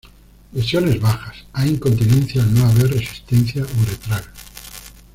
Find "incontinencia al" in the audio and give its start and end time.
1.75-2.51